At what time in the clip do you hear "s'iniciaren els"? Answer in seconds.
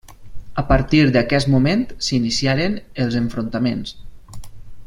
2.07-3.21